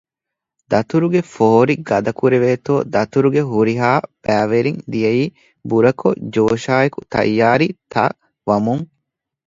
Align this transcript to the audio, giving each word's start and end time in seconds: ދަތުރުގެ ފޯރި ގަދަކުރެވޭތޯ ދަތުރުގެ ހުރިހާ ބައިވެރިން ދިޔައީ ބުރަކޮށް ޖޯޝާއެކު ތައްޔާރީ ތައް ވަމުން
ދަތުރުގެ 0.71 1.21
ފޯރި 1.33 1.75
ގަދަކުރެވޭތޯ 1.89 2.75
ދަތުރުގެ 2.93 3.41
ހުރިހާ 3.51 3.89
ބައިވެރިން 4.23 4.79
ދިޔައީ 4.91 5.23
ބުރަކޮށް 5.69 6.19
ޖޯޝާއެކު 6.33 6.99
ތައްޔާރީ 7.13 7.67
ތައް 7.91 8.17
ވަމުން 8.47 8.85